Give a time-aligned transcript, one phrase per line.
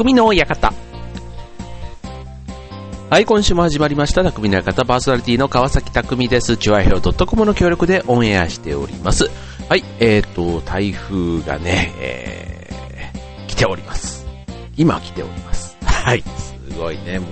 [0.00, 0.72] 匠の館。
[3.10, 6.56] はい、今週も始まりました、匠の館パーソナリティの川崎匠です。
[6.56, 9.30] チュアヘオ .com の協力でオンエアしております。
[9.68, 14.26] はい、えーと、台風がね、えー、来ております。
[14.74, 15.76] 今来ております。
[15.84, 17.28] はい、すごいね、もう、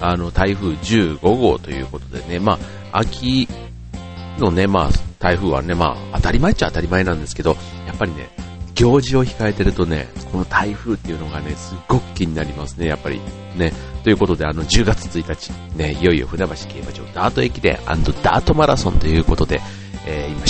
[0.00, 2.56] あの、台風15号ということでね、ま
[2.92, 3.48] あ、秋
[4.38, 7.56] のね、まあ、台風はね、まあ、当たり前っちゃ当たり前なんですけど、
[7.88, 8.30] やっぱりね、
[8.80, 13.20] 行事を控えてるとね、この台風っていうのがね、すっごく気になりますね、やっぱり。
[13.54, 13.74] ね。
[14.02, 19.60] ということで、あの、10月1日、ね、いよいよ船橋競馬場ダート駅伝ダートマラソンということで、
[20.06, 20.44] えー、今、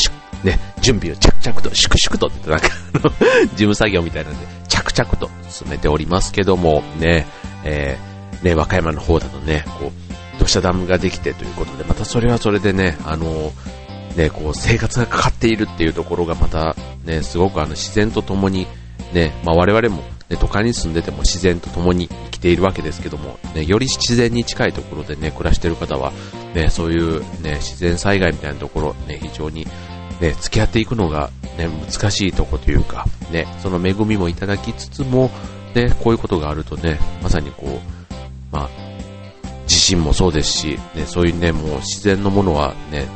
[0.44, 3.10] ね、準備を着々と、粛々とってなんか、あの、
[3.50, 7.26] 事務作業みたいなんで、着々と進めておりますけども、ね、
[7.64, 9.90] えー、ね、和歌山の方だとね、こ
[10.38, 13.52] う、土砂ダムができてということで、またそれはそれでね、あの
[14.16, 16.76] ね、こう生活がかかっているっていうところがまた
[17.10, 18.66] ね、すごくあの自然と共に
[19.12, 26.12] ね、まあ、我々も、ね、都会に住んでても自然と共に生きているわけですけども、ね、より自然に近いところでね、暮らしている方は、
[26.54, 29.66] ね、そういうね、自然災害みたいなところ、ね、非常に
[30.20, 35.30] ね、付き合っていくのがね、難しいとこというか、ね、その恵みもいただきつつも、
[35.74, 38.70] ね、こういうことがあるとね、まさにこう、まあ、
[39.66, 43.08] 地震もそうですし、ね、そういうね、もう自然のものはね、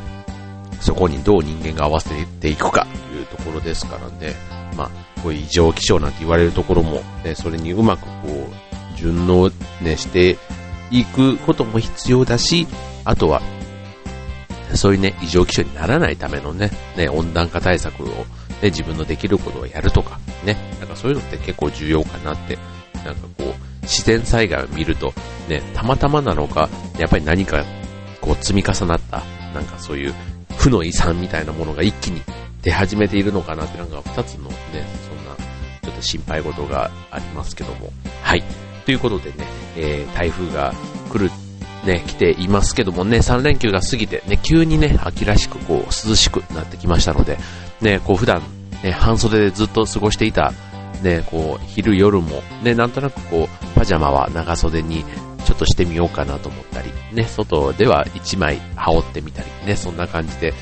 [0.80, 2.86] そこにどう人間が合わせていくか
[3.24, 4.34] ところですからね、
[4.76, 4.90] まあ、
[5.22, 9.50] こういう異常気象なんて言われるところも、ね、それにうまくこう、順応、
[9.80, 10.38] ね、して
[10.90, 12.66] いくことも必要だし、
[13.04, 13.42] あとは、
[14.74, 18.24] そういうね、異常気象にならないためのね、ね、温暖化対策を、ね、
[18.64, 22.58] 自分のできることをやるとか、ね、なんかそういうのって結構重要かなって、
[23.04, 25.12] なんかこう、自然災害を見ると、
[25.48, 27.64] ね、たまたまなのか、やっぱり何か、
[28.20, 29.22] こう積み重なった、
[29.52, 30.14] なんかそういう
[30.56, 32.22] 負の遺産みたいなものが一気に
[32.64, 34.56] 出始めているのかなってなんか二つのね、
[35.08, 35.36] そんな
[35.82, 37.92] ちょっと心配事がありますけども。
[38.22, 38.42] はい。
[38.84, 39.36] ということでね、
[39.76, 40.74] えー、台風が
[41.10, 41.30] 来る、
[41.86, 47.38] ね、来ていますけどもね、3連休が過ぎてね、急にね、秋らしくこう涼しくなってきましたので、
[47.80, 48.42] ね、こう普段
[48.82, 50.52] ね、半袖でずっと過ごしていた
[51.02, 55.04] ね、こう、昼夜も、ね、なんとなくこう、パジャマは長袖に
[55.44, 60.54] ちょっとしてみようかなと思ったり、ね、外では1枚羽織ってみたり、ね、そんな感じで、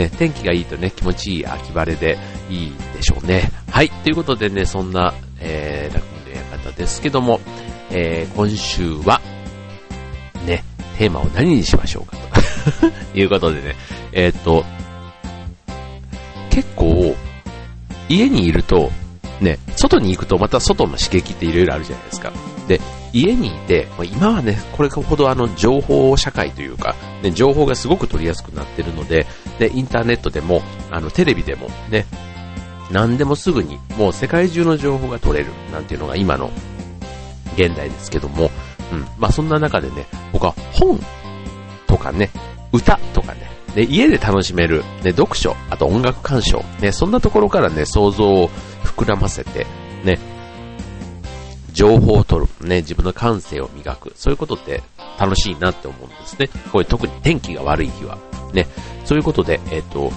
[0.00, 2.16] ね、天気がいいとね、気持ちいい秋晴れで
[2.48, 3.50] いいでしょうね。
[3.70, 7.38] はい、ということでね、そんな、えー、楽の館ですけども、
[7.90, 9.20] えー、今週は、
[10.46, 10.64] ね、
[10.96, 12.16] テーマを何にしましょうか
[12.80, 12.88] と
[13.18, 13.76] いうことでね、
[14.12, 14.64] えー、っと、
[16.48, 17.14] 結構、
[18.08, 18.90] 家にいると、
[19.42, 22.32] ね、外に行くとまた外の刺激って色々あるじゃないですか。
[22.68, 22.80] で、
[23.12, 29.26] 家にいて、今はね、これほどあの情報社会というか、ね、情報がすごく取りやすくなってるので、
[29.60, 32.06] で、インターネットでも、あの、テレビでもね、
[32.90, 36.50] 何でもすぐに、もう世界中の情報が取れる、なんていうのが今の
[37.56, 38.50] 現代ですけども、
[38.90, 39.06] うん。
[39.18, 40.98] まあそんな中でね、僕は本
[41.86, 42.30] とかね、
[42.72, 48.48] 歌とかね、ね家で楽しめる、ね、読書、あと音楽鑑賞、ね、そんなところからね、想像を
[48.82, 49.66] 膨らませて、
[50.04, 50.18] ね、
[51.72, 54.82] 情報を取る、ね、自分の感性を磨く、そういうことって
[55.18, 56.48] 楽しいなって思うんですね。
[56.72, 58.16] これ特に天気が悪い日は。
[58.52, 58.66] ね、
[59.10, 60.12] そういうことで、えっ、ー、と、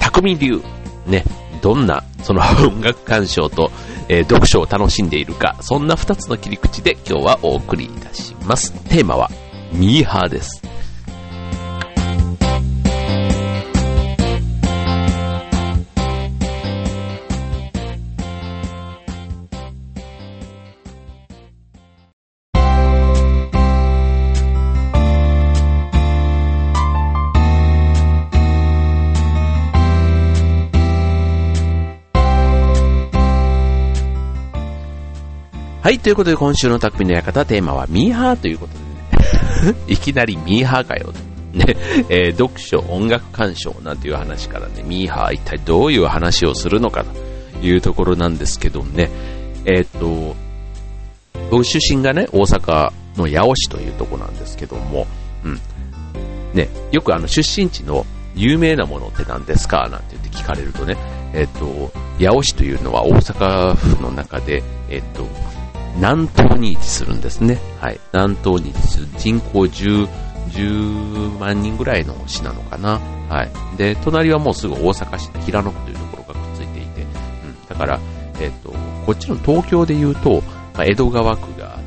[0.00, 0.60] 匠流、
[1.06, 1.22] ね、
[1.62, 3.70] どんな、その 音楽鑑賞と、
[4.08, 8.72] えー、読書を楽しんでいるか、そんな2つの切り口で今日はお送りいたします。
[8.88, 9.30] テーマは、
[9.72, 10.63] ミーハーです。
[35.84, 41.12] はい、ということで今週の匠の館テーマはミーハーということでね、 いきなりミーハーかよ。
[41.52, 41.76] ね、
[42.08, 49.10] えー、読書、音楽鑑賞なんていう話からね、ミーハー一体どういう話をするのかというところなんですけどね、
[49.66, 50.34] えー、っと、
[51.50, 55.06] 僕出身がね、大阪の八尾市というとこなんですけども、
[55.44, 55.60] うん。
[56.54, 59.86] ね、よくあの出身地の有名なものって何ですか？
[59.90, 60.96] なんて言って聞かれるとね、
[61.34, 65.28] えっと、八尾市というのは大阪府の中で、えっと、
[65.96, 67.58] 南東に位置するんですね。
[67.80, 68.00] はい。
[68.12, 70.08] 南東に位置する人口10、
[70.50, 72.98] 10万人ぐらいの市なのかな。
[73.28, 73.76] はい。
[73.76, 77.68] で、隣はもうすぐ大阪市の平野区というところがくっついていて、うん。
[77.68, 78.00] だから、
[78.40, 78.70] えっ、と、
[79.06, 80.42] こっちの東京で言うと、
[80.74, 81.78] まあ、江戸川区が、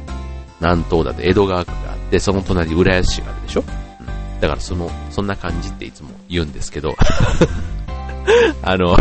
[0.59, 3.63] 南東だと江戸川区があって、その隣浦安市があるでしょ
[3.99, 4.39] うん。
[4.39, 6.95] だからその、そんな感じっていつも言うんですけど、
[8.61, 8.97] あの、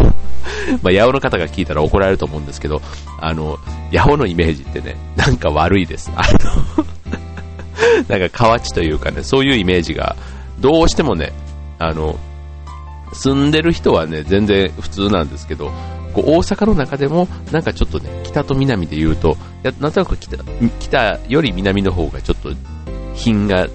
[0.82, 2.80] まあ、八尾の方が聞いたら怒られると思うんですけど、
[3.20, 3.58] あの、
[3.92, 6.10] 八尾のイメージってね、なんか悪いです。
[6.14, 6.86] あの
[8.08, 10.16] なんか河内というかね、そういうイメージが、
[10.60, 11.32] どうしてもね、
[11.78, 12.18] あの、
[13.12, 15.70] 住んでる人はね、全然普通なんですけど、
[16.12, 20.36] こう大阪の中でも、なんかちょっとね、北と南で言うと、やなんとなく北
[20.78, 22.50] 北より南の方がちょっと
[23.14, 23.68] 品が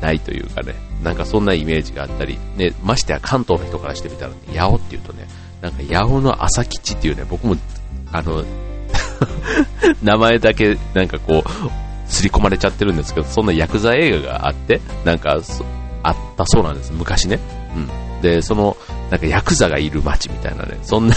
[0.00, 5.28] ないというかね、なんかそんなイメージがあったり、ね、ましてや関東の人からしてみたら、ね、八尾っていうとね、
[5.60, 7.56] なんか八尾の朝吉っていうね、僕も、
[8.12, 8.44] あの、
[10.02, 15.38] 名前だけなんかこう、刷り込まれちゃってるんですけど、そんなヤクザ映画があって、なんか、
[16.02, 17.38] あったそうなんです、昔ね。
[17.76, 18.22] うん。
[18.22, 18.76] で、その、
[19.10, 21.14] なんかヤクザがいる街みたいなね、そんな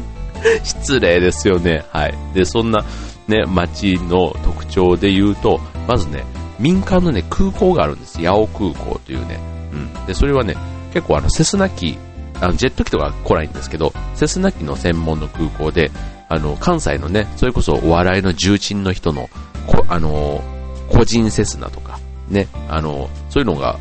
[0.62, 1.84] 失礼ですよね。
[1.90, 2.14] はい。
[2.34, 2.84] で、そんな、
[3.28, 6.24] ね、街の特徴で言うと、まずね、
[6.58, 8.18] 民間のね、空港があるんです。
[8.18, 9.38] 八尾空港というね。
[9.72, 10.06] うん。
[10.06, 10.56] で、それはね、
[10.92, 11.98] 結構あの、セスナ機、
[12.40, 15.90] あの、ジェット機とか来ないんですけど、セスナ機の専門の空港で、
[16.28, 19.28] あの、関西のね、それこそお笑いの重鎮の人の、
[19.66, 20.42] こあの、
[20.90, 21.98] 個人セスナとか、
[22.28, 23.78] ね、あの、そういうのが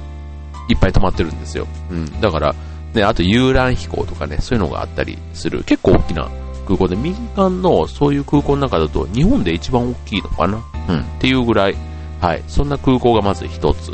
[0.69, 1.67] いっぱい止まってるんですよ。
[1.89, 2.21] うん。
[2.21, 2.55] だから、
[2.93, 5.63] ね、あと遊覧飛行とかね、そういうのがあったりする。
[5.63, 6.29] 結構大きな
[6.65, 10.63] 空港で、民間のそういう空港の中だと日本で一番大きいのかな？
[10.89, 10.99] うん。
[10.99, 11.75] っていうぐらい、
[12.23, 12.43] はい。
[12.47, 13.91] そんな空港がまず一つ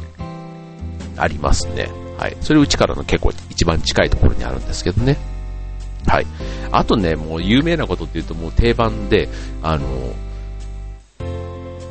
[1.18, 1.90] ありますね。
[2.16, 2.38] はい。
[2.42, 5.18] それうちからの結構一番近いところにあるんですけどね。
[6.06, 6.28] はい。
[6.72, 9.30] あとね、もう有名なことって言うともう定番で、
[9.64, 10.14] あの、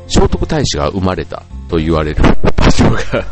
[0.07, 2.23] 聖徳太子が生まれたと言われる
[2.55, 3.25] 場所が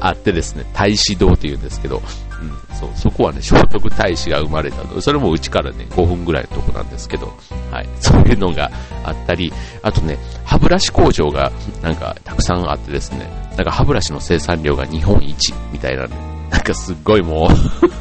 [0.00, 2.00] あってですね、太子堂って言うんですけど、
[2.40, 5.00] うん、そう、そこはね、聖徳太子が生まれたの。
[5.00, 7.36] それもうちからね、5分ぐらいのとこなんですけど、
[7.70, 8.70] はい、 そういうのが
[9.04, 9.52] あったり、
[9.82, 11.52] あとね、歯ブラシ工場が
[11.82, 16.16] なんかたくさんあってですね、なんか歯ブラシの生産量が日本一みたいなね、
[16.50, 17.48] なんかすっごいもう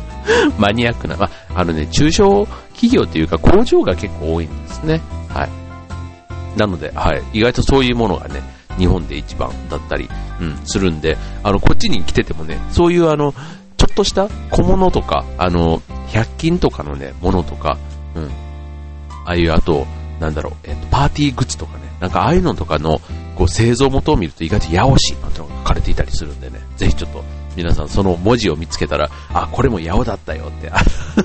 [0.60, 5.02] マニアックな、まあ、のね、中小企業っていうか工場が結構多いんですね。
[5.30, 5.50] はい。
[6.58, 8.42] なので、はい、意外とそういうものがね、
[8.78, 10.10] 日本で一番だったり、
[10.40, 13.34] うん、するんで、あの、こっちに来ててもね、そういうあの、
[13.80, 15.80] ちょっとした小物とか、あの、
[16.10, 17.78] 100均とかのね、ものとか、
[18.14, 18.30] うん、あ
[19.32, 19.88] あいう、あと、
[20.20, 23.00] なんだろう、えっ、と、パーティーグッズとかね、なんかああいうのとかの、
[23.36, 27.24] こう、製造元を見ると意外とヤオシなんてのが書かれていたりするんでね、ぜひちょっと、
[27.56, 30.70] 皆さんその文字を見つけたら、あ、これもヤオだったよって、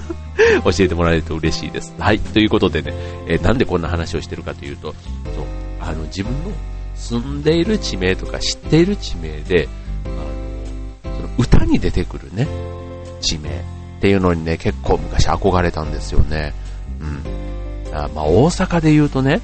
[0.62, 1.92] 教えてもらえると嬉しいです。
[1.98, 2.94] はい、ということでね、
[3.26, 4.94] えー、なんでこんな話をしてるかというと、
[5.34, 5.44] そう、
[5.80, 6.52] あの、自分の
[6.94, 9.68] 住んでいる地名とか知っている地名で、
[11.38, 12.46] 歌に出てくるね、
[13.20, 13.52] 地名っ
[14.00, 16.52] ていうのにね、結構昔憧れたんですよね。
[17.00, 17.96] うん。
[17.96, 19.40] あまあ、大阪で言うとね、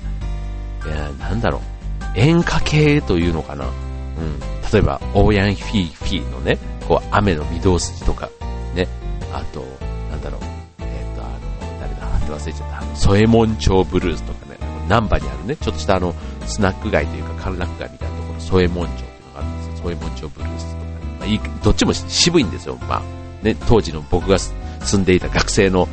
[0.87, 3.67] いや、なんだろう、演歌系というのかな。
[3.67, 4.41] うん。
[4.73, 8.29] 例えば、オーヤンフィーフィーのね、こう、雨の御堂筋とか、
[8.75, 8.87] ね、
[9.33, 9.65] あと、
[10.11, 10.41] なんだろう、
[10.81, 14.59] えっ、と、あの、誰だ、って忘れちゃった、あの、添右衛門町ブルースとかね、
[14.89, 16.15] 難波にあるね、ちょっとしたあの、
[16.47, 19.73] スナック街というか歓楽街みたいなところ、添右衛門町っていうのがあるんですよ。
[19.77, 20.80] 添右衛門町ブルース、
[21.21, 22.77] まあ、い、どっちも渋いんですよ。
[22.89, 25.87] まあ、ね、当時の僕が住んでいた学生の、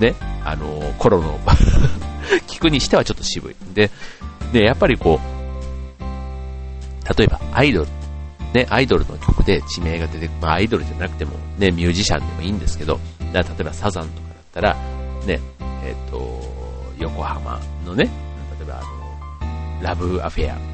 [0.00, 1.38] ね、あのー、頃の
[2.48, 3.56] 聞くにしてはちょっと渋い。
[3.74, 3.90] で、
[4.52, 7.88] で、やっぱりこう、例えばアイドル、
[8.54, 12.98] ね、アイドルの曲で地名が出てくる、まあアイドルじゃなくても、ね、ミュージシャンでもいいんですけど、
[13.32, 14.74] 例えばサザンとかだったら、
[15.26, 15.40] ね、
[15.84, 16.50] えっ、ー、と、
[16.98, 18.04] 横浜のね、
[18.58, 20.70] 例えばあの、ラブアフェア、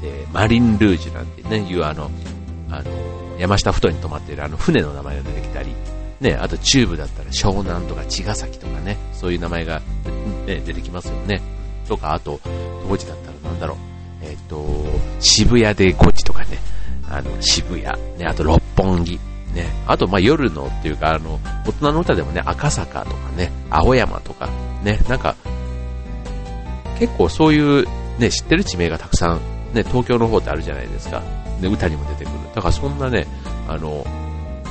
[0.00, 2.10] で、マリンルージュなんてね、いうあの、
[2.78, 5.74] あの、山下ふ頭に泊まっているあの船の名前が出てきたり、
[6.20, 9.80] ね、あとチューブだったら湘南とか茅ヶ崎とかね、そういう名前が、
[10.46, 11.42] ね、出てきますよね。
[11.88, 12.40] とか、あと、
[12.88, 13.76] 当時だったらなんだろう、
[14.22, 14.64] えっ、ー、と、
[15.20, 16.58] 渋谷で5時とかね、
[17.10, 19.18] あの、渋谷、ね、あと六本木、
[19.52, 24.48] ね、あと、ま、夜のっていうか、あの、大人の歌でもね、赤坂とかね、青山とか、
[24.82, 25.36] ね、なんか、
[26.98, 27.86] 結構そういう
[28.18, 29.40] ね、知ってる地名がたくさん、
[29.74, 31.22] ね、東京の方ってあるじゃないですか。
[31.64, 32.34] で、歌にも出てくる。
[32.54, 33.26] だからそんなね、
[33.66, 34.06] あの、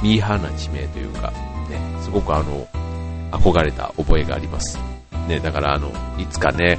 [0.04, 1.32] ミーハーな地名というか、
[1.70, 2.68] ね、すごくあの、
[3.32, 4.78] 憧れた覚えがあります。
[5.28, 6.78] ね、だからあの、いつかね、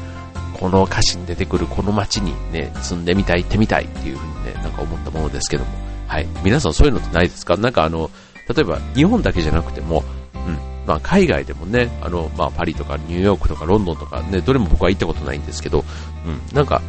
[0.60, 5.70] この歌詞に出てくるこの街にね、住んでみたい、行ってみたいっていう風にね、なんか思ったものですけども。
[6.06, 6.26] はい。
[6.44, 7.56] 皆さんそういうのってないですか？
[7.56, 8.08] なんかあの、
[8.54, 10.04] 例えば日本だけじゃなくても、
[10.34, 15.82] うん、まあ、海外でもね、あの、まあ、パリとかニューヨークとかロンドンとかね、どれも僕は行ったことないんですけど、
[16.26, 16.82] うん、なんか、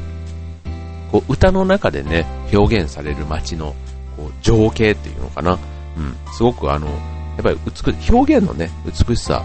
[1.15, 3.74] こう、歌の中でね、表現される街の、
[4.17, 5.57] こう、情景っていうのかな。
[5.98, 6.93] うん、すごくあの、や
[7.39, 9.41] っぱり美、表現のね、美しさ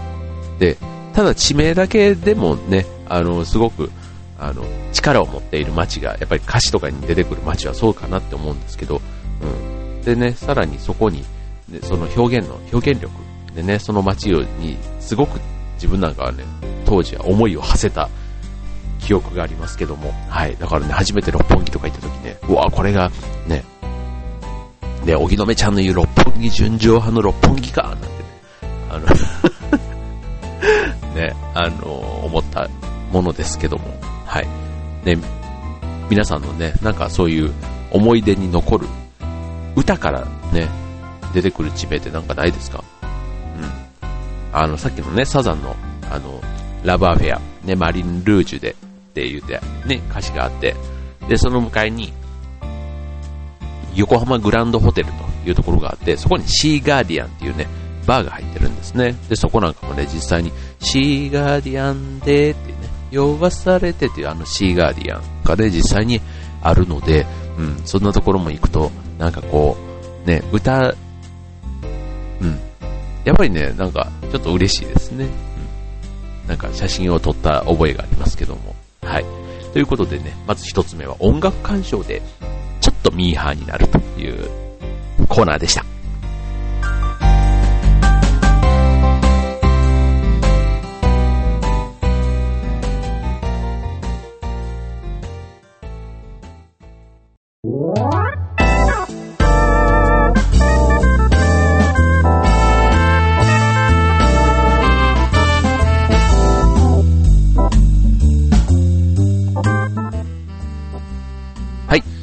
[0.59, 0.77] で、
[1.13, 3.89] ただ地名だけでもね、あの、すごく、
[4.37, 8.99] あの、力を持っている街が、やっぱり歌詞とかに出てくる街はそうかなって思うんですけど、
[9.41, 10.01] うん。
[10.01, 11.23] でね、さらにそこに、
[11.69, 13.13] ね、その表現の、表現力
[13.55, 15.39] でね、その街にすごく
[15.75, 16.43] 自分なんかはね、
[16.85, 18.09] 当時は思いを馳せた
[19.01, 20.55] 記憶がありますけども、はい。
[20.57, 23.11] だからね、初めて六本木とか行った時ね、うわ、これが、
[23.47, 23.63] ね、
[25.05, 28.11] で、荻野目ちゃんの言う六本木純情派の六本木か、なんてね、
[28.89, 29.05] あの
[31.15, 31.91] ね、あの、
[32.25, 32.67] 思った
[33.11, 33.83] ものですけども、
[34.25, 34.47] はい。
[35.03, 35.17] ね、
[36.09, 37.51] 皆さんのね、なんかそういう
[37.91, 38.87] 思い出に残る
[39.75, 40.69] 歌からね、
[41.33, 42.83] 出てくる地名ってなんかないですか？
[43.01, 43.05] う
[43.61, 43.65] ん。
[44.53, 45.75] あの、さっきのね、サザンの、
[46.11, 46.39] あの、
[46.83, 48.75] ラブアフェア、ね、マリン・ルージュで
[49.11, 50.75] って言って、ね、歌詞があって、
[51.27, 52.13] で、その向かいに、
[53.93, 55.09] 横浜グランドホテル
[55.43, 57.67] というところがあって、そこにシーガーディアンっていうね、
[58.07, 59.15] バーが入ってるんですね。
[59.29, 62.75] で、そこなんかもね、実際に、シーガーディアンでってね、
[63.11, 66.21] 呼ばされてっていうあのシーガーディアンがね、実際に
[66.61, 67.25] あるので、
[67.57, 69.75] うん、そんなところも行くと、なんかこ
[70.25, 70.95] う、ね、歌、
[72.39, 72.59] うん、
[73.25, 75.25] やっぱりね、なんか、ちょっと嬉しいですね。
[76.43, 78.75] うん、なんか写真を撮った覚えがありますけども。
[79.11, 79.25] はい。
[79.73, 82.21] ということでね、まず一つ目は音楽鑑賞で、
[82.79, 84.49] ちょっとミーハーになるという
[85.27, 85.83] コーナーでした。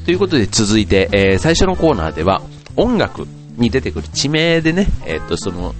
[0.09, 2.41] ということで続いて、えー、最初のコーナーでは
[2.77, 3.27] 音楽
[3.59, 5.75] に出てくる地名でね、えっ、と、その、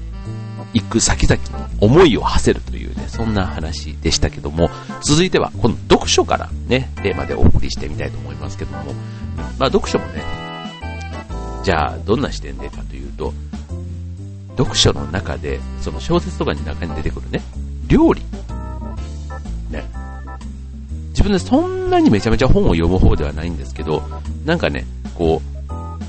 [0.75, 4.69] 行く先々の思いを馳せるというね、そんな話でしたけども、
[5.03, 8.93] 続いては、この読書からね、テーマでお送りしてみたいと思いますけども、
[9.59, 10.23] まあ読書もね、
[11.65, 13.33] じゃあどんな視点でかというと、
[14.59, 17.41] 読書の中で、その小説とかに中に出てくるね、
[17.87, 18.21] 料理。
[21.19, 24.05] 自分でそんなにめちゃめちゃ本を読む方ではないんですけど、
[24.45, 25.43] なんかね、こ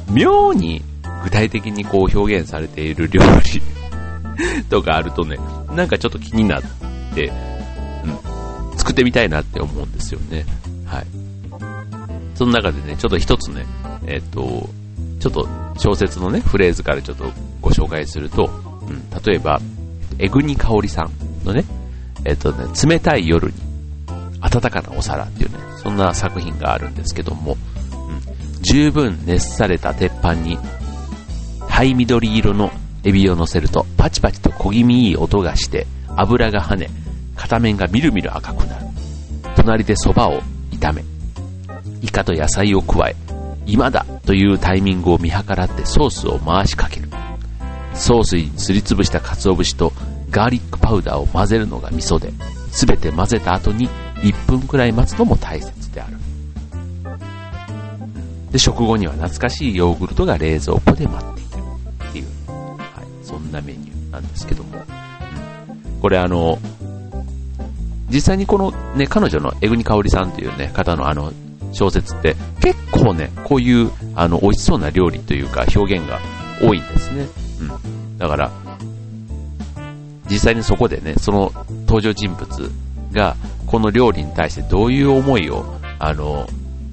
[0.07, 0.83] う、妙に
[1.23, 3.61] 具体的にこう表現されている料理
[4.69, 5.37] とかあるとね、
[5.75, 6.61] なんかちょっと気になっ
[7.15, 7.31] て、
[8.05, 10.45] うん、作ってみたいなって思うんですよね。
[10.85, 11.07] はい。
[12.35, 13.65] その中でね、ちょっと一つね、
[14.05, 14.69] えっ、と、
[15.19, 18.47] ちょっと小説のね、フレーズからちょっとご紹介すると、
[18.87, 19.59] うん、例えば、
[20.19, 21.11] えぐにかおりさん
[21.43, 21.65] のね、
[22.25, 23.68] えっ、とね、冷たい夜に、
[24.49, 28.61] 暖かなお皿っていうね、そんな作品があるんですけども、うん。
[28.61, 30.57] 十分熱された鉄板に
[31.67, 32.71] 灰緑色の
[33.03, 35.87] エビを乗せるとパチパチと小気味いい音がして
[36.17, 36.89] 油が跳ね
[37.35, 38.85] 片面がみるみる赤くなる。
[39.55, 40.41] 隣で蕎麦を
[40.71, 41.03] 炒め
[42.01, 43.15] イカと野菜を加え
[43.65, 47.09] 今だというタイミングを見計らってソースを回しかける。
[47.93, 49.93] ソースにすりつぶした鰹節と
[50.31, 52.31] ガーリックパウダーを混ぜるのが味噌で
[52.71, 53.89] 全て混ぜた後に
[54.21, 56.17] 1分くらい待つのも大切である。
[58.51, 61.49] で、食後には懐かしいヨーグルトが冷蔵庫で待っている
[62.09, 64.83] っていう、はい、そんなメニューなんですけども、
[66.01, 66.57] これあの、
[68.09, 71.31] 実際にこのね、彼女の江国香織さんというね、方のあの、
[71.71, 76.19] 小説って結構ね、こういうあの、美味しそうな料理というか表現が
[76.61, 77.27] 多いんですね。
[77.61, 77.63] う
[78.15, 78.17] ん。
[78.17, 78.51] だから、
[80.29, 81.51] 実際にそこでね、その
[81.87, 82.71] 登場人物
[83.11, 83.35] が
[83.69, 85.63] この料理に対してどういう思いを、
[85.99, 86.47] あの、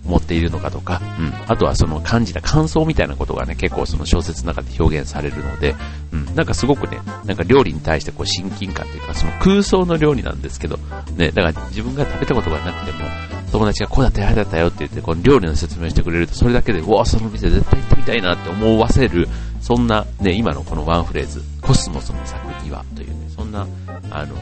[0.04, 5.74] 持っているのかとか、うん、あとはその感じた感想みたいなことがね、結構その小説の中で表現されるので、
[6.12, 10.76] うん、なんかすごくね、なんか料理に対してこう親近感というか、その空想の料理なんですけど、
[11.16, 12.98] ね、だから自分が食べたことがなくても、
[13.50, 19.28] 友達がこうだったよ、あだったよって言って、この料理の説明してくれると、それだけで、うわ、その店絶対行ってみたいなって思わせる、
[19.60, 23.66] そんなね、今のこのワンフレーズ、コスモスの作にはというね、そんな、
[24.10, 24.36] あの、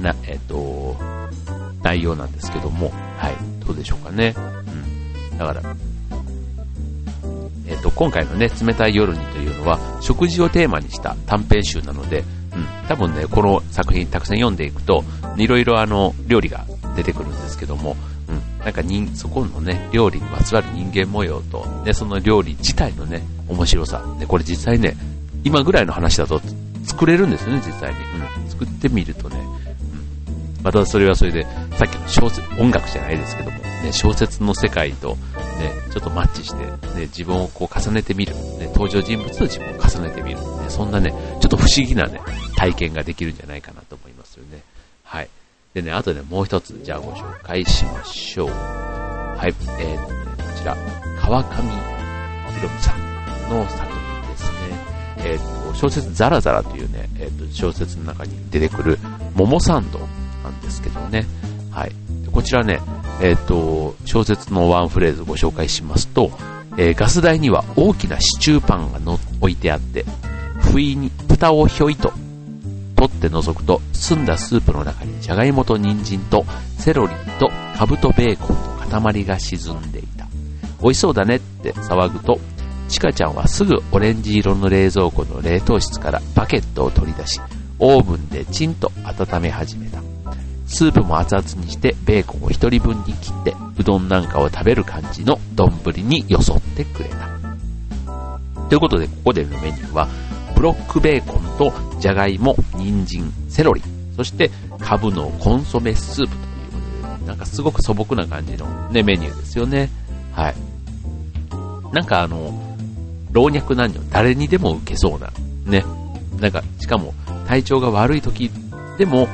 [0.00, 0.96] な、えっ、と、
[1.82, 4.34] 内容なんですけども、はい、どうでしょうかね。
[5.30, 5.38] うん。
[5.38, 5.62] だから、
[7.66, 12.24] えっ、と、今回のね、冷たい夜にというのは、食事をテーマにした短編集なので、
[12.54, 15.04] うん、多分ね、この作品たくさん読んでいくと、
[15.36, 16.64] いろいろあの、料理が
[16.96, 17.96] 出てくるんですけども、
[18.28, 24.02] うん、なんか人、そこのね、料理にまつわる人間模様と、ね、その料理自体のね、面白さ。
[24.18, 24.96] で、これ実際ね、
[25.44, 26.40] 今ぐらいの話だと
[26.84, 27.98] 作れるんですよね、実際に。
[28.42, 29.36] うん、作ってみるとね、
[30.68, 31.44] またそれはそれで、
[31.78, 42.20] さっきの小説、音楽じゃないですけども、ね、小説の世界と、ね、ちょっとマッチして、ね、自分をこう重ねてみる、ね、登場人物と自分を重ねてみる、ね、そんなね、ちょっと不思議なね、
[42.54, 44.60] 体験ができるんじゃないかなと思いますよね。
[45.04, 45.28] はい。
[45.72, 48.50] でね、あとね、もう一つ、じゃあご紹介しましょう。
[48.50, 50.76] はい、えーとね、こちら、
[51.18, 54.58] 川上ひろみさんの作品ですね。
[55.16, 58.98] え、ー、と、小説ザラザラというね、えっ、ー、と、小説の中に出てくる、
[59.34, 59.98] 桃サンド
[60.42, 61.26] なんですけどね。
[61.70, 61.92] はい。
[62.32, 62.80] こちらね、
[63.20, 66.30] えっ、ー、と、小説のワンフレーズご紹介しますと、
[66.76, 70.04] えー、ガス台には大きなシチューパンがの置いてあって、
[70.60, 72.12] 不意に蓋をひょいと
[72.96, 76.44] 取って覗くと、澄んだスープの中にじゃがいもと人参と
[76.78, 78.56] セロリとカブとベーコン
[78.90, 80.26] の塊が沈んでいた。
[80.82, 82.38] 美味しそうだねって騒ぐと、
[82.88, 87.40] チカちゃんはすぐオレンジ色の冷蔵庫の冷凍室からバケットを取り出し、
[87.78, 90.07] オーブンでチンと温め始めた。
[90.68, 95.72] スープも熱々にしてベーコンを1人分に切ってうどんなんかを食べる感じの丼
[96.02, 97.38] によそってくれた。
[98.68, 100.08] ということで、ここでのメニューは、
[100.54, 103.82] ブロックベーコンとじゃがいも、人参、セロリ、
[104.14, 109.90] そしてカブのコンソメスープということで、なんかすごく素朴な感じのね、メニューですよね。
[110.32, 110.54] はい。
[111.94, 112.52] なんかあの、
[113.32, 115.30] 老若男女、誰にでも受けそうな、
[115.64, 115.84] ね。
[116.38, 117.14] なんか、しかも
[117.46, 118.50] 体調が悪い時
[118.98, 119.28] でも、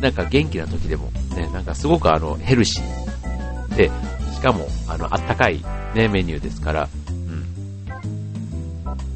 [0.00, 3.90] なんか元気な時でも、ね、なんかすごくあの、ヘルシーで、
[4.34, 5.62] しかも、あの、あったかい
[5.94, 7.18] ね、メニューですから、うん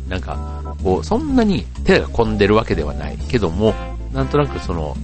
[0.09, 3.75] なんか、こう、そんなに手が込んでるわけではないけども、
[4.13, 4.95] なんとなくその、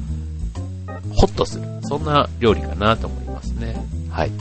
[1.15, 1.65] ホッとする。
[1.83, 3.75] そんな料理かなと思いますね。
[4.11, 4.31] はい。
[4.31, 4.37] ね、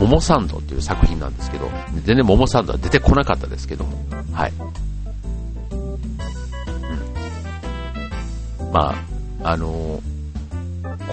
[0.00, 1.70] 桃サンドっていう作品なんですけど、
[2.04, 3.98] 全然桃サンドは出てこなかったですけども、
[4.32, 4.52] はい。
[8.60, 8.72] うん。
[8.72, 8.94] ま
[9.42, 10.17] あ、あのー、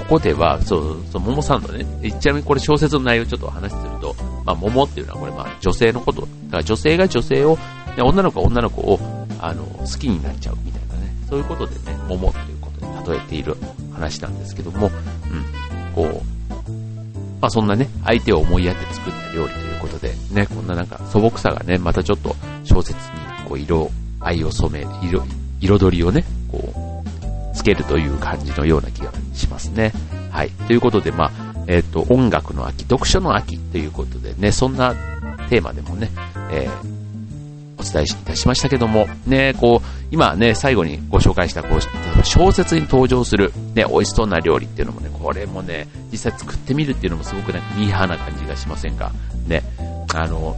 [0.07, 1.85] ここでは、そう、そう、桃サンドね。
[2.19, 6.21] ちなみにこれ小説の内容ちょっと話すると、まあ、桃っていうのはこれまあ女性のこと。
[6.21, 7.57] だから女性が女性を
[8.03, 8.99] 女の子は女の子を
[9.39, 13.57] あの好きになっちゃうみたいなね、そういうことでね、桃ということで例えている
[13.93, 16.71] 話なんですけども、うん、こう、
[17.41, 23.03] まあそんなね、相手を思いやって作った料理ということで、ね、こんななんか素朴さがね、またちょっと小説に
[23.47, 25.23] こう色、愛を染め、色、
[25.61, 29.91] 彩りをね、こう、つけるという感じのような気がしますね。
[30.31, 30.49] はい。
[30.67, 31.31] ということで、まあ、
[31.67, 34.93] えっ、ー、と、音楽の秋、読書の秋ということでね、そんな
[35.49, 36.11] テーマでもね、
[36.51, 36.95] えー
[37.77, 49.11] お伝えいたしましたけども、ね、こう、今ね、最後にご紹介した、こう、小説に登場する、ね、美味しそうな料理っていうのもね、これもね、実際作ってみるっていうのもすごくなんかミーハーな感じがしませんか？
[49.47, 49.61] ね、
[50.13, 50.55] あの、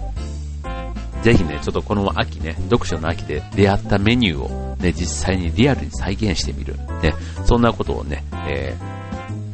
[1.27, 6.77] ぜひね、ちょっとこの秋ね、読書の秋で出会ったメニューをね、実際にリアルに再現してみる。
[7.03, 7.13] ね、
[7.45, 8.77] そんなことをね、え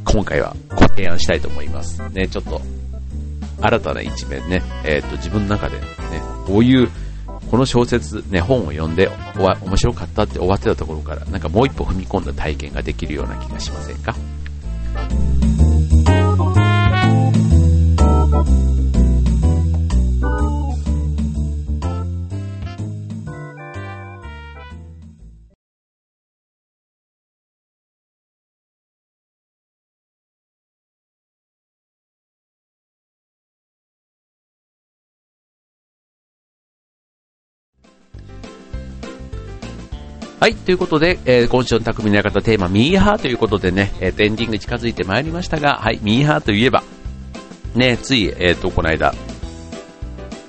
[0.06, 2.00] ー、今回はご提案したいと思います。
[2.10, 2.62] ね、ちょっと、
[3.60, 5.84] 新たな一面ね、えっ、と、自分の中でね、
[6.46, 6.92] こういう
[7.50, 14.14] この小説、ね、本を読んで、面白かったって終わってたところから、なんかもう一歩踏み込んだ体験ができるような気がしませんか？
[40.44, 46.84] はい、ということで、えー、今週の匠の館テーマ、ミーハーということでね、えー、エンディング近づいてまいりましたが、はい、ミーハーといえば、
[47.76, 49.16] ね、つい、えっ、ー、と、この間、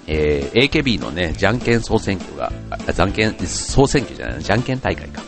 [0.09, 2.53] えー、AKB のね、じゃんけん総選挙が、
[2.93, 5.23] じゃんけん、総選挙じゃないじゃんけん大会か。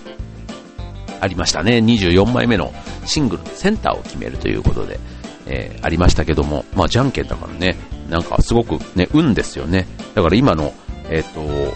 [1.21, 1.79] ありましたね。
[1.79, 2.75] 24枚目の
[3.05, 4.99] シングルセンターを決めるということで、
[5.47, 7.77] えー、ありましたけども、まあ、じゃんけんだからね、
[8.11, 9.87] なんかすごくね、運ですよね。
[10.17, 10.75] だから今の、
[11.09, 11.71] えっ、ー、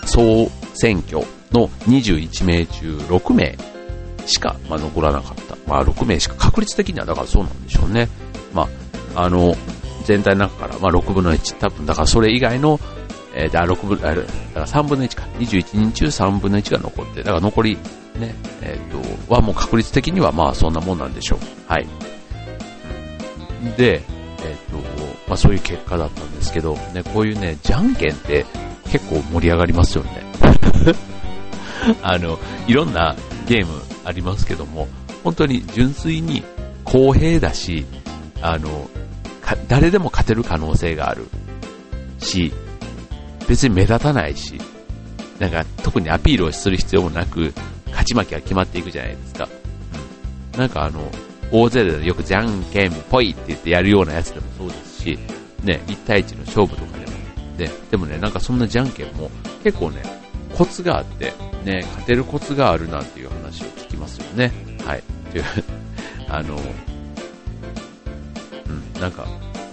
[0.00, 3.56] と、総選挙の21名中6名
[4.26, 5.56] しか、まあ、残らなかった。
[5.66, 8.08] まあ、6名しか確率的にはだからそうなんでしょうね。
[8.52, 8.68] ま
[9.14, 9.54] あ、あの、
[10.04, 12.78] 全体の中から、まあ、6分の1、多分、だからそれ以外の、
[13.34, 14.20] えー、だ6分、だか
[14.54, 17.78] ら3分の1か、21人中3分の1が残って、だから残り、
[18.18, 21.38] ね、えっ、ー、と、はもう確率的にはまあそんなもんなんでしょう。
[21.66, 21.86] はい。
[23.76, 24.76] で、えっ、ー、と、
[25.26, 28.44] まあそういう結果だったんですけど、ね、こういうね、じゃんけんって
[28.90, 30.22] 結構盛り上がりますよね。
[32.02, 33.16] あの、いろんな
[33.46, 34.88] ゲームありますけども、
[35.24, 36.42] 本当に純粋に
[36.84, 37.84] 公平だし、
[38.40, 38.88] あの、
[39.68, 41.26] 誰でも勝てる可能性がある
[42.18, 42.52] し、
[43.48, 44.58] 別に目立たないし、
[45.38, 47.52] なんか特にアピールをする必要もなく、
[47.86, 49.48] 勝ち負けが決まっていくじゃないですか。
[50.54, 51.10] うん、なんかあの、
[51.50, 55.18] 大勢でよくじゃんけんぽいって言ってやるようなやつでもそうですし、
[55.62, 57.12] ね、1対1の勝負とかでも。
[57.58, 59.30] で、でもね、なんかそんなじゃんけんも
[59.62, 60.02] 結構ね、
[60.62, 61.32] コツがあって、
[61.64, 64.52] ね、勝てるコツがあるなんていう話を聞きますよね。
[64.86, 65.02] はい。
[65.32, 65.44] という、
[66.30, 66.56] あの、
[68.66, 69.26] うん、なんか、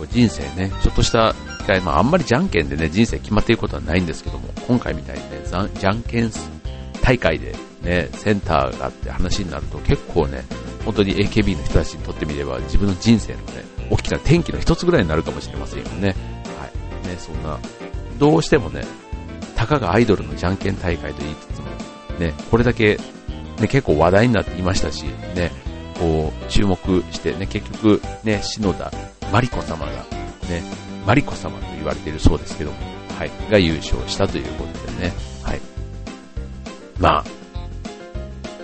[0.09, 6.31] 人生ね、ちょっとした機会、まああんまりじゃんけんでね、人生決まっていることはないんですけども、今回みたいにね、じゃんけん
[7.03, 10.43] 大会でね、センターがあって話になると結構ね、
[10.85, 16.15] 本当に AKB の人たちにとってみれば自分の人生のね、大きな転機の一つぐらいになるかもしれませんよね。
[16.57, 16.65] は
[17.03, 17.07] い。
[17.07, 17.59] ね、そんな、
[18.17, 18.81] どうしてもね、
[19.59, 21.67] たかがアイドルのじゃんけん大会と言いつつも、
[22.17, 22.97] ね、これだけ、
[23.59, 25.03] ね、結構話題になっていましたし、
[25.35, 25.51] ね、
[25.99, 26.77] こう、注目
[27.11, 28.89] してね、結局、ね、篠田
[29.33, 29.91] 真理子様が、
[30.47, 30.63] ね、
[31.05, 32.77] 真理子様と言われているそうですけども、
[33.17, 35.59] はい、が優勝したということでね、はい。
[36.97, 37.23] まあ、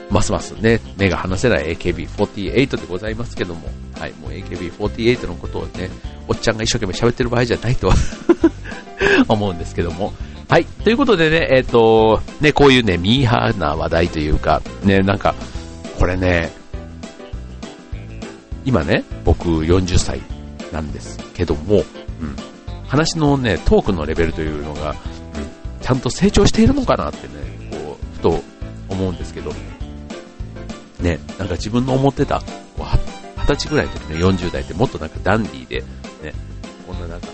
[0.10, 3.68] ますますね、目が離せない AKB48 でございますけども、
[4.00, 5.90] はい、もう AKB48 のことをね、
[6.30, 7.92] おっちゃんが一生懸命喋ってる場合じゃないと
[9.28, 10.14] 思うんですけども、
[10.48, 10.66] はい。
[10.66, 15.34] ということでね、えっ、ー、と、ね、こういうね、ミーハーな話題というか、ね、なんか、
[15.98, 16.52] これね、
[18.64, 20.22] 今ね、僕40歳
[20.72, 22.36] なんですけども、うん。
[22.88, 24.96] 話のね、トークのレベルというのが、うん、
[25.82, 27.34] ちゃんと成長しているのかなってね、
[27.72, 28.44] こう、ふと
[28.90, 29.52] 思うんですけど、
[31.00, 32.40] ね、なんか自分の思ってた、
[32.78, 35.82] こう、二十歳ぐらいの時の40代ってもっとなんかダンディーで、
[36.22, 36.34] ね、
[36.86, 37.28] こんななんか、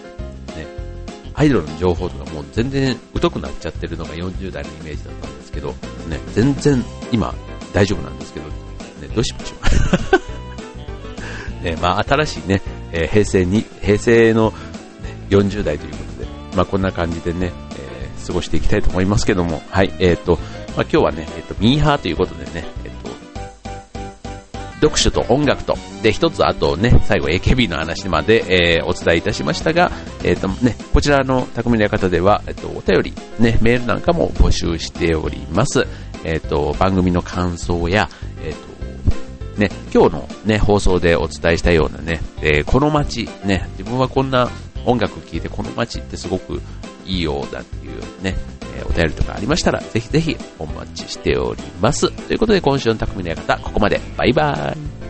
[1.41, 5.69] アイドルの情報とかもう全然疎くなっちゃってるのが40代のイメージだったんですけど、
[6.07, 7.33] ね、全然今
[7.73, 8.53] 大丈夫なんですけど、ね、
[9.15, 9.55] どうしましょ
[11.61, 11.65] う。
[11.65, 14.55] ね、まあ新しいね、えー、平成に、平成の、ね、
[15.31, 20.41] 40代ということで、まあこんな感じでね、えー、過ごしていきたいと思いますけども、はい、え、ー、と、まあ
[20.81, 22.67] 今日はね、えっ、と、ミーハーということでね、
[24.81, 29.91] 読書と音楽と、で、一つあとね、最後 AKB の話まで、えー、お伝えいたしましたが、
[30.23, 35.87] えっ、ー、とね、こちらの匠の館では、えっ、ー、と、お便り、ね、メールなんかも募集しております。
[36.23, 38.09] えっ、と、番組の感想や、
[38.43, 38.55] えっ、
[39.55, 44.49] と、ね、今日のね、放送でお伝えしたようなね、えこの街、ね、自分はこんな
[44.85, 46.61] 音楽聴いてこの街ってすごく
[47.05, 48.35] いいようだっていうね、
[48.75, 52.11] えお便りとかありましたら、ぜひぜひお待ちしております。
[52.11, 53.99] ということで今週の匠の館、ここまで。
[54.17, 55.00] バイバーイ。